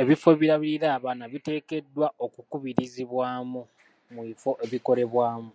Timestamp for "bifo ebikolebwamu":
4.28-5.52